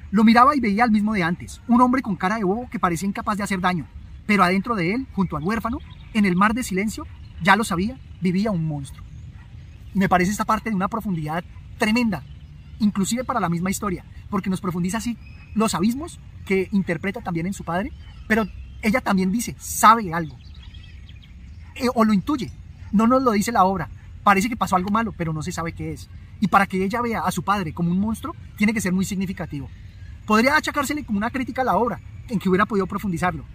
Lo 0.09 0.23
miraba 0.23 0.55
y 0.55 0.59
veía 0.59 0.83
al 0.83 0.91
mismo 0.91 1.13
de 1.13 1.23
antes, 1.23 1.61
un 1.67 1.81
hombre 1.81 2.01
con 2.01 2.15
cara 2.15 2.37
de 2.37 2.43
bobo 2.43 2.69
que 2.69 2.79
parecía 2.79 3.07
incapaz 3.07 3.37
de 3.37 3.43
hacer 3.43 3.59
daño, 3.59 3.85
pero 4.27 4.43
adentro 4.43 4.75
de 4.75 4.93
él, 4.93 5.07
junto 5.13 5.37
al 5.37 5.43
huérfano, 5.43 5.79
en 6.13 6.25
el 6.25 6.35
mar 6.35 6.53
de 6.53 6.63
silencio, 6.63 7.07
ya 7.41 7.55
lo 7.55 7.63
sabía, 7.63 7.97
vivía 8.21 8.51
un 8.51 8.67
monstruo. 8.67 9.05
Y 9.95 9.99
me 9.99 10.09
parece 10.09 10.31
esta 10.31 10.45
parte 10.45 10.69
de 10.69 10.75
una 10.75 10.89
profundidad 10.89 11.43
tremenda, 11.79 12.23
inclusive 12.79 13.23
para 13.23 13.39
la 13.39 13.49
misma 13.49 13.71
historia, 13.71 14.05
porque 14.29 14.49
nos 14.49 14.61
profundiza 14.61 14.99
así 14.99 15.17
los 15.55 15.73
abismos 15.73 16.19
que 16.45 16.69
interpreta 16.71 17.21
también 17.21 17.47
en 17.47 17.53
su 17.53 17.63
padre, 17.63 17.91
pero 18.27 18.45
ella 18.83 19.01
también 19.01 19.31
dice, 19.31 19.55
sabe 19.57 20.13
algo, 20.13 20.37
eh, 21.75 21.87
o 21.93 22.03
lo 22.03 22.13
intuye. 22.13 22.51
No 22.91 23.07
nos 23.07 23.21
lo 23.21 23.31
dice 23.31 23.51
la 23.51 23.63
obra. 23.63 23.89
Parece 24.23 24.49
que 24.49 24.55
pasó 24.55 24.75
algo 24.75 24.89
malo, 24.89 25.13
pero 25.15 25.33
no 25.33 25.41
se 25.41 25.51
sabe 25.51 25.73
qué 25.73 25.93
es. 25.93 26.09
Y 26.39 26.47
para 26.47 26.67
que 26.67 26.83
ella 26.83 27.01
vea 27.01 27.21
a 27.21 27.31
su 27.31 27.43
padre 27.43 27.73
como 27.73 27.91
un 27.91 27.99
monstruo, 27.99 28.35
tiene 28.57 28.73
que 28.73 28.81
ser 28.81 28.93
muy 28.93 29.05
significativo. 29.05 29.69
Podría 30.25 30.57
achacársele 30.57 31.05
como 31.05 31.17
una 31.17 31.29
crítica 31.29 31.61
a 31.61 31.65
la 31.65 31.77
obra, 31.77 31.99
en 32.27 32.39
que 32.39 32.49
hubiera 32.49 32.65
podido 32.65 32.87
profundizarlo. 32.87 33.45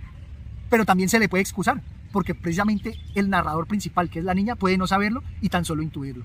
Pero 0.73 0.87
también 0.87 1.11
se 1.11 1.19
le 1.19 1.29
puede 1.29 1.43
excusar, 1.43 1.83
porque 2.13 2.35
precisamente 2.35 2.99
el 3.15 3.29
narrador 3.29 3.67
principal, 3.67 4.09
que 4.09 4.21
es 4.21 4.25
la 4.25 4.33
niña, 4.33 4.57
puede 4.57 4.79
no 4.79 4.87
saberlo 4.87 5.23
y 5.43 5.51
tan 5.51 5.67
solo 5.67 5.83
intuirlo. 5.83 6.25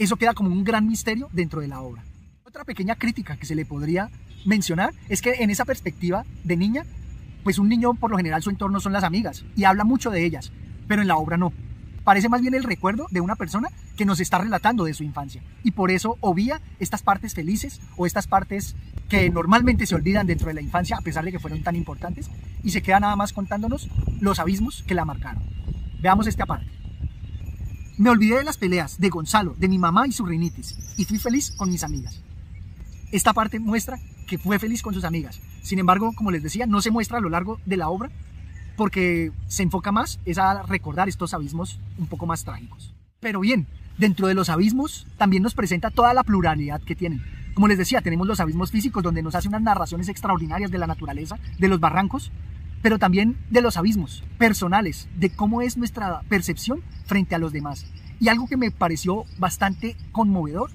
Eso 0.00 0.16
queda 0.16 0.34
como 0.34 0.50
un 0.50 0.64
gran 0.64 0.88
misterio 0.88 1.28
dentro 1.32 1.60
de 1.60 1.68
la 1.68 1.80
obra. 1.80 2.02
Otra 2.44 2.64
pequeña 2.64 2.96
crítica 2.96 3.36
que 3.36 3.46
se 3.46 3.54
le 3.54 3.64
podría 3.64 4.10
mencionar 4.44 4.92
es 5.08 5.22
que 5.22 5.34
en 5.44 5.50
esa 5.50 5.64
perspectiva 5.64 6.24
de 6.42 6.56
niña, 6.56 6.82
pues 7.44 7.60
un 7.60 7.68
niño 7.68 7.94
por 7.94 8.10
lo 8.10 8.16
general 8.16 8.42
su 8.42 8.50
entorno 8.50 8.80
son 8.80 8.92
las 8.92 9.04
amigas 9.04 9.44
y 9.54 9.62
habla 9.62 9.84
mucho 9.84 10.10
de 10.10 10.24
ellas, 10.24 10.50
pero 10.88 11.00
en 11.00 11.06
la 11.06 11.16
obra 11.16 11.36
no. 11.36 11.52
Parece 12.02 12.28
más 12.28 12.40
bien 12.40 12.54
el 12.54 12.64
recuerdo 12.64 13.06
de 13.12 13.20
una 13.20 13.36
persona 13.36 13.68
que 13.96 14.04
nos 14.04 14.18
está 14.18 14.38
relatando 14.38 14.82
de 14.86 14.94
su 14.94 15.04
infancia 15.04 15.40
y 15.62 15.70
por 15.70 15.92
eso 15.92 16.18
obvia 16.20 16.60
estas 16.80 17.04
partes 17.04 17.32
felices 17.32 17.80
o 17.96 18.06
estas 18.06 18.26
partes 18.26 18.74
que 19.08 19.28
normalmente 19.30 19.86
se 19.86 19.94
olvidan 19.94 20.26
dentro 20.26 20.48
de 20.48 20.54
la 20.54 20.60
infancia 20.60 20.96
a 20.96 21.00
pesar 21.00 21.24
de 21.24 21.32
que 21.32 21.38
fueron 21.38 21.62
tan 21.62 21.76
importantes 21.76 22.30
y 22.62 22.70
se 22.70 22.82
queda 22.82 23.00
nada 23.00 23.16
más 23.16 23.32
contándonos 23.32 23.88
los 24.20 24.38
abismos 24.38 24.82
que 24.86 24.94
la 24.94 25.04
marcaron. 25.04 25.42
Veamos 26.00 26.26
esta 26.26 26.46
parte. 26.46 26.70
Me 27.96 28.10
olvidé 28.10 28.38
de 28.38 28.44
las 28.44 28.56
peleas, 28.56 28.98
de 28.98 29.08
Gonzalo, 29.08 29.54
de 29.56 29.68
mi 29.68 29.78
mamá 29.78 30.06
y 30.06 30.12
su 30.12 30.26
rinitis 30.26 30.76
y 30.96 31.04
fui 31.04 31.18
feliz 31.18 31.52
con 31.52 31.70
mis 31.70 31.84
amigas. 31.84 32.20
Esta 33.12 33.32
parte 33.32 33.60
muestra 33.60 33.98
que 34.26 34.38
fue 34.38 34.58
feliz 34.58 34.82
con 34.82 34.94
sus 34.94 35.04
amigas. 35.04 35.40
Sin 35.62 35.78
embargo, 35.78 36.12
como 36.14 36.30
les 36.30 36.42
decía, 36.42 36.66
no 36.66 36.80
se 36.82 36.90
muestra 36.90 37.18
a 37.18 37.20
lo 37.20 37.28
largo 37.28 37.60
de 37.64 37.76
la 37.76 37.88
obra 37.88 38.10
porque 38.76 39.30
se 39.46 39.62
enfoca 39.62 39.92
más 39.92 40.18
es 40.24 40.38
a 40.38 40.62
recordar 40.64 41.08
estos 41.08 41.34
abismos 41.34 41.78
un 41.98 42.06
poco 42.06 42.26
más 42.26 42.44
trágicos. 42.44 42.94
Pero 43.20 43.40
bien, 43.40 43.66
dentro 43.98 44.26
de 44.26 44.34
los 44.34 44.48
abismos 44.48 45.06
también 45.16 45.42
nos 45.42 45.54
presenta 45.54 45.90
toda 45.90 46.14
la 46.14 46.24
pluralidad 46.24 46.82
que 46.82 46.96
tienen. 46.96 47.22
Como 47.54 47.68
les 47.68 47.78
decía, 47.78 48.00
tenemos 48.00 48.26
los 48.26 48.40
abismos 48.40 48.72
físicos 48.72 49.02
donde 49.02 49.22
nos 49.22 49.36
hace 49.36 49.48
unas 49.48 49.62
narraciones 49.62 50.08
extraordinarias 50.08 50.72
de 50.72 50.78
la 50.78 50.88
naturaleza, 50.88 51.38
de 51.58 51.68
los 51.68 51.78
barrancos, 51.78 52.32
pero 52.82 52.98
también 52.98 53.38
de 53.48 53.62
los 53.62 53.76
abismos 53.76 54.24
personales, 54.38 55.08
de 55.16 55.30
cómo 55.30 55.62
es 55.62 55.76
nuestra 55.76 56.20
percepción 56.28 56.82
frente 57.06 57.34
a 57.34 57.38
los 57.38 57.52
demás. 57.52 57.86
Y 58.20 58.28
algo 58.28 58.48
que 58.48 58.56
me 58.56 58.70
pareció 58.70 59.24
bastante 59.38 59.96
conmovedor 60.12 60.70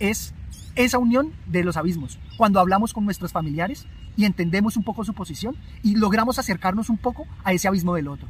es 0.00 0.34
esa 0.74 0.98
unión 0.98 1.32
de 1.46 1.62
los 1.62 1.76
abismos. 1.76 2.18
Cuando 2.36 2.58
hablamos 2.58 2.92
con 2.92 3.04
nuestros 3.04 3.32
familiares 3.32 3.86
y 4.16 4.24
entendemos 4.24 4.76
un 4.76 4.82
poco 4.82 5.04
su 5.04 5.14
posición 5.14 5.56
y 5.82 5.94
logramos 5.94 6.38
acercarnos 6.38 6.90
un 6.90 6.98
poco 6.98 7.26
a 7.44 7.52
ese 7.52 7.68
abismo 7.68 7.94
del 7.94 8.08
otro. 8.08 8.28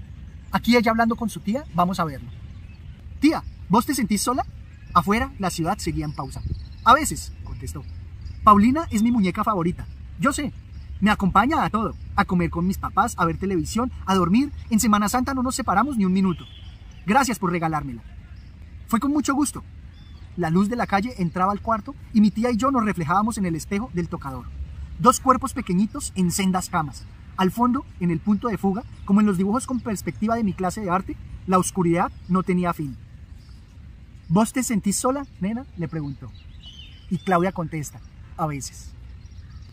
Aquí 0.52 0.76
ella 0.76 0.90
hablando 0.90 1.16
con 1.16 1.30
su 1.30 1.40
tía, 1.40 1.64
vamos 1.74 1.98
a 1.98 2.04
verlo. 2.04 2.28
Tía, 3.20 3.42
¿vos 3.68 3.86
te 3.86 3.94
sentís 3.94 4.20
sola? 4.22 4.44
Afuera, 4.92 5.32
la 5.38 5.50
ciudad 5.50 5.78
seguía 5.78 6.04
en 6.04 6.12
pausa. 6.12 6.42
A 6.84 6.94
veces, 6.94 7.32
contestó. 7.44 7.82
Paulina 8.42 8.86
es 8.90 9.02
mi 9.02 9.10
muñeca 9.10 9.44
favorita. 9.44 9.86
Yo 10.18 10.32
sé. 10.32 10.52
Me 11.00 11.10
acompaña 11.10 11.64
a 11.64 11.70
todo. 11.70 11.94
A 12.16 12.24
comer 12.24 12.50
con 12.50 12.66
mis 12.66 12.78
papás, 12.78 13.14
a 13.16 13.24
ver 13.24 13.38
televisión, 13.38 13.90
a 14.06 14.14
dormir. 14.14 14.52
En 14.70 14.80
Semana 14.80 15.08
Santa 15.08 15.34
no 15.34 15.42
nos 15.42 15.54
separamos 15.54 15.96
ni 15.96 16.04
un 16.04 16.12
minuto. 16.12 16.44
Gracias 17.06 17.38
por 17.38 17.50
regalármela. 17.50 18.02
Fue 18.86 19.00
con 19.00 19.12
mucho 19.12 19.34
gusto. 19.34 19.62
La 20.36 20.50
luz 20.50 20.68
de 20.68 20.76
la 20.76 20.86
calle 20.86 21.14
entraba 21.18 21.52
al 21.52 21.60
cuarto 21.60 21.94
y 22.12 22.20
mi 22.20 22.30
tía 22.30 22.50
y 22.50 22.56
yo 22.56 22.70
nos 22.70 22.84
reflejábamos 22.84 23.36
en 23.38 23.46
el 23.46 23.56
espejo 23.56 23.90
del 23.94 24.08
tocador. 24.08 24.46
Dos 24.98 25.20
cuerpos 25.20 25.52
pequeñitos 25.52 26.12
en 26.14 26.30
sendas 26.30 26.68
camas. 26.68 27.04
Al 27.36 27.50
fondo, 27.50 27.84
en 28.00 28.10
el 28.10 28.20
punto 28.20 28.48
de 28.48 28.58
fuga, 28.58 28.84
como 29.04 29.20
en 29.20 29.26
los 29.26 29.38
dibujos 29.38 29.66
con 29.66 29.80
perspectiva 29.80 30.36
de 30.36 30.44
mi 30.44 30.52
clase 30.52 30.80
de 30.82 30.90
arte, 30.90 31.16
la 31.46 31.58
oscuridad 31.58 32.12
no 32.28 32.42
tenía 32.42 32.72
fin. 32.74 32.96
¿Vos 34.28 34.52
te 34.52 34.62
sentís 34.62 34.96
sola, 34.96 35.26
nena? 35.40 35.64
le 35.76 35.88
preguntó. 35.88 36.30
Y 37.10 37.18
Claudia 37.18 37.52
contesta, 37.52 38.00
a 38.36 38.46
veces. 38.46 38.90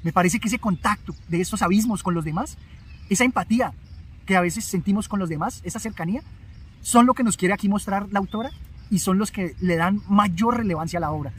Me 0.03 0.13
parece 0.13 0.39
que 0.39 0.47
ese 0.47 0.59
contacto 0.59 1.15
de 1.27 1.41
estos 1.41 1.61
abismos 1.61 2.03
con 2.03 2.13
los 2.13 2.25
demás, 2.25 2.57
esa 3.09 3.23
empatía 3.23 3.73
que 4.25 4.35
a 4.35 4.41
veces 4.41 4.65
sentimos 4.65 5.07
con 5.07 5.19
los 5.19 5.29
demás, 5.29 5.61
esa 5.63 5.79
cercanía, 5.79 6.21
son 6.81 7.05
lo 7.05 7.13
que 7.13 7.23
nos 7.23 7.37
quiere 7.37 7.53
aquí 7.53 7.69
mostrar 7.69 8.07
la 8.11 8.19
autora 8.19 8.51
y 8.89 8.99
son 8.99 9.17
los 9.17 9.31
que 9.31 9.55
le 9.59 9.75
dan 9.75 10.01
mayor 10.07 10.57
relevancia 10.57 10.97
a 10.97 11.01
la 11.01 11.11
obra. 11.11 11.31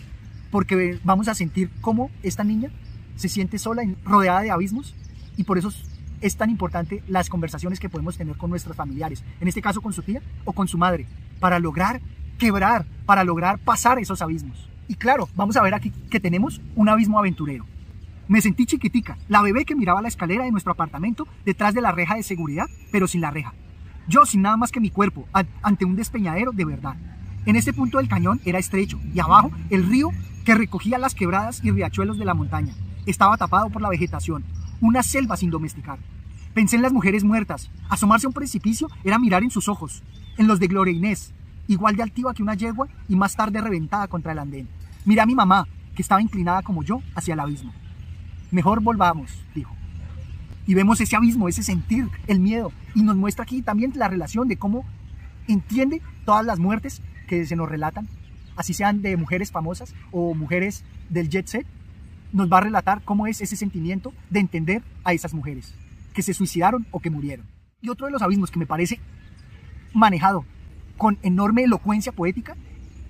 Porque 0.50 0.98
vamos 1.04 1.28
a 1.28 1.34
sentir 1.34 1.70
cómo 1.80 2.10
esta 2.22 2.44
niña 2.44 2.70
se 3.16 3.28
siente 3.28 3.58
sola, 3.58 3.82
rodeada 4.04 4.42
de 4.42 4.50
abismos, 4.50 4.94
y 5.36 5.44
por 5.44 5.58
eso 5.58 5.72
es 6.20 6.36
tan 6.36 6.50
importante 6.50 7.02
las 7.08 7.28
conversaciones 7.28 7.78
que 7.78 7.88
podemos 7.88 8.16
tener 8.16 8.36
con 8.36 8.50
nuestros 8.50 8.76
familiares, 8.76 9.22
en 9.40 9.48
este 9.48 9.62
caso 9.62 9.80
con 9.80 9.92
su 9.92 10.02
tía 10.02 10.22
o 10.44 10.52
con 10.52 10.68
su 10.68 10.78
madre, 10.78 11.06
para 11.40 11.58
lograr 11.58 12.00
quebrar, 12.38 12.86
para 13.06 13.24
lograr 13.24 13.58
pasar 13.58 13.98
esos 13.98 14.22
abismos. 14.22 14.68
Y 14.88 14.94
claro, 14.94 15.28
vamos 15.36 15.56
a 15.56 15.62
ver 15.62 15.74
aquí 15.74 15.90
que 16.10 16.18
tenemos 16.18 16.62
un 16.74 16.88
abismo 16.88 17.18
aventurero. 17.18 17.66
Me 18.26 18.40
sentí 18.40 18.66
chiquitica, 18.66 19.18
la 19.28 19.42
bebé 19.42 19.64
que 19.64 19.74
miraba 19.74 20.02
la 20.02 20.08
escalera 20.08 20.44
de 20.44 20.50
nuestro 20.50 20.72
apartamento 20.72 21.28
detrás 21.44 21.74
de 21.74 21.82
la 21.82 21.92
reja 21.92 22.16
de 22.16 22.22
seguridad, 22.22 22.66
pero 22.90 23.06
sin 23.06 23.20
la 23.20 23.30
reja. 23.30 23.52
Yo 24.08 24.24
sin 24.24 24.42
nada 24.42 24.56
más 24.56 24.72
que 24.72 24.80
mi 24.80 24.90
cuerpo, 24.90 25.26
ante 25.62 25.84
un 25.84 25.94
despeñadero 25.94 26.52
de 26.52 26.64
verdad. 26.64 26.96
En 27.44 27.56
este 27.56 27.74
punto 27.74 27.98
del 27.98 28.08
cañón 28.08 28.40
era 28.46 28.58
estrecho 28.58 28.98
y 29.14 29.20
abajo 29.20 29.50
el 29.68 29.86
río 29.86 30.10
que 30.44 30.54
recogía 30.54 30.98
las 30.98 31.14
quebradas 31.14 31.62
y 31.62 31.70
riachuelos 31.70 32.18
de 32.18 32.24
la 32.24 32.34
montaña. 32.34 32.74
Estaba 33.04 33.36
tapado 33.36 33.68
por 33.68 33.82
la 33.82 33.90
vegetación, 33.90 34.44
una 34.80 35.02
selva 35.02 35.36
sin 35.36 35.50
domesticar. 35.50 35.98
Pensé 36.54 36.76
en 36.76 36.82
las 36.82 36.92
mujeres 36.92 37.24
muertas. 37.24 37.70
Asomarse 37.90 38.26
a 38.26 38.30
un 38.30 38.34
precipicio 38.34 38.88
era 39.04 39.18
mirar 39.18 39.42
en 39.42 39.50
sus 39.50 39.68
ojos, 39.68 40.02
en 40.38 40.46
los 40.46 40.58
de 40.60 40.66
Gloria 40.66 40.94
Inés, 40.94 41.32
igual 41.66 41.96
de 41.96 42.02
altiva 42.02 42.32
que 42.34 42.42
una 42.42 42.54
yegua 42.54 42.88
y 43.08 43.16
más 43.16 43.36
tarde 43.36 43.60
reventada 43.60 44.08
contra 44.08 44.32
el 44.32 44.38
andén. 44.38 44.68
Miré 45.08 45.22
a 45.22 45.26
mi 45.26 45.34
mamá, 45.34 45.66
que 45.96 46.02
estaba 46.02 46.20
inclinada 46.20 46.60
como 46.60 46.82
yo 46.82 47.00
hacia 47.14 47.32
el 47.32 47.40
abismo. 47.40 47.72
Mejor 48.50 48.82
volvamos, 48.82 49.42
dijo. 49.54 49.74
Y 50.66 50.74
vemos 50.74 51.00
ese 51.00 51.16
abismo, 51.16 51.48
ese 51.48 51.62
sentir, 51.62 52.10
el 52.26 52.40
miedo, 52.40 52.72
y 52.94 53.02
nos 53.02 53.16
muestra 53.16 53.44
aquí 53.44 53.62
también 53.62 53.90
la 53.94 54.08
relación 54.08 54.48
de 54.48 54.58
cómo 54.58 54.84
entiende 55.46 56.02
todas 56.26 56.44
las 56.44 56.58
muertes 56.58 57.00
que 57.26 57.46
se 57.46 57.56
nos 57.56 57.70
relatan, 57.70 58.06
así 58.54 58.74
sean 58.74 59.00
de 59.00 59.16
mujeres 59.16 59.50
famosas 59.50 59.94
o 60.12 60.34
mujeres 60.34 60.84
del 61.08 61.30
jet 61.30 61.46
set, 61.46 61.66
nos 62.34 62.52
va 62.52 62.58
a 62.58 62.64
relatar 62.64 63.00
cómo 63.02 63.26
es 63.26 63.40
ese 63.40 63.56
sentimiento 63.56 64.12
de 64.28 64.40
entender 64.40 64.82
a 65.04 65.14
esas 65.14 65.32
mujeres 65.32 65.72
que 66.12 66.20
se 66.20 66.34
suicidaron 66.34 66.86
o 66.90 67.00
que 67.00 67.08
murieron. 67.08 67.46
Y 67.80 67.88
otro 67.88 68.04
de 68.04 68.12
los 68.12 68.20
abismos 68.20 68.50
que 68.50 68.58
me 68.58 68.66
parece 68.66 69.00
manejado 69.94 70.44
con 70.98 71.16
enorme 71.22 71.62
elocuencia 71.64 72.12
poética 72.12 72.56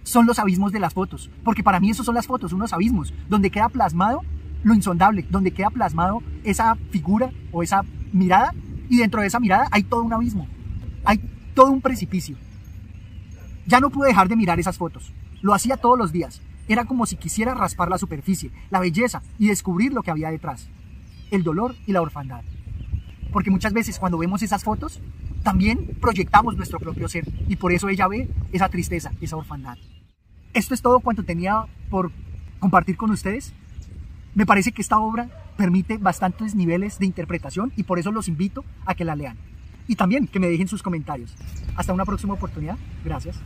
son 0.08 0.26
los 0.26 0.38
abismos 0.38 0.72
de 0.72 0.80
las 0.80 0.94
fotos, 0.94 1.30
porque 1.44 1.62
para 1.62 1.80
mí 1.80 1.90
esos 1.90 2.06
son 2.06 2.14
las 2.14 2.26
fotos, 2.26 2.52
unos 2.52 2.72
abismos, 2.72 3.12
donde 3.28 3.50
queda 3.50 3.68
plasmado 3.68 4.22
lo 4.64 4.74
insondable, 4.74 5.24
donde 5.30 5.52
queda 5.52 5.70
plasmado 5.70 6.22
esa 6.44 6.74
figura 6.90 7.30
o 7.52 7.62
esa 7.62 7.82
mirada, 8.12 8.54
y 8.88 8.96
dentro 8.96 9.20
de 9.20 9.26
esa 9.26 9.38
mirada 9.38 9.68
hay 9.70 9.82
todo 9.82 10.02
un 10.02 10.12
abismo, 10.12 10.48
hay 11.04 11.20
todo 11.54 11.70
un 11.70 11.80
precipicio. 11.80 12.36
Ya 13.66 13.80
no 13.80 13.90
pude 13.90 14.08
dejar 14.08 14.28
de 14.28 14.36
mirar 14.36 14.58
esas 14.58 14.78
fotos. 14.78 15.12
Lo 15.42 15.52
hacía 15.52 15.76
todos 15.76 15.98
los 15.98 16.10
días. 16.10 16.40
Era 16.68 16.86
como 16.86 17.04
si 17.04 17.16
quisiera 17.16 17.54
raspar 17.54 17.90
la 17.90 17.98
superficie, 17.98 18.50
la 18.70 18.80
belleza 18.80 19.22
y 19.38 19.48
descubrir 19.48 19.92
lo 19.92 20.02
que 20.02 20.10
había 20.10 20.30
detrás. 20.30 20.68
El 21.30 21.42
dolor 21.42 21.76
y 21.86 21.92
la 21.92 22.00
orfandad. 22.00 22.42
Porque 23.30 23.50
muchas 23.50 23.74
veces 23.74 23.98
cuando 23.98 24.16
vemos 24.16 24.42
esas 24.42 24.64
fotos, 24.64 25.00
también 25.42 25.96
proyectamos 26.00 26.56
nuestro 26.56 26.78
propio 26.78 27.08
ser 27.08 27.26
y 27.46 27.56
por 27.56 27.72
eso 27.72 27.90
ella 27.90 28.08
ve 28.08 28.30
esa 28.52 28.70
tristeza, 28.70 29.12
esa 29.20 29.36
orfandad. 29.36 29.76
Esto 30.55 30.75
es 30.75 30.83
todo 30.83 31.00
cuanto 31.00 31.25
tenía 31.25 31.64
por 31.90 32.11
compartir 32.59 32.97
con 32.97 33.11
ustedes. 33.11 33.52
Me 34.35 34.47
parece 34.47 34.73
que 34.73 34.83
esta 34.83 34.99
obra 34.99 35.28
permite 35.57 35.99
bastantes 35.99 36.55
niveles 36.55 36.99
de 36.99 37.07
interpretación 37.07 37.73
y 37.76 37.83
por 37.83 37.99
eso 37.99 38.12
los 38.12 38.28
invito 38.28 38.64
a 38.87 38.95
que 38.95 39.05
la 39.05 39.17
lean. 39.17 39.37
Y 39.87 39.97
también 39.97 40.26
que 40.26 40.38
me 40.38 40.49
dejen 40.49 40.69
sus 40.69 40.83
comentarios. 40.83 41.35
Hasta 41.76 41.93
una 41.93 42.05
próxima 42.05 42.35
oportunidad. 42.35 42.76
Gracias. 43.05 43.37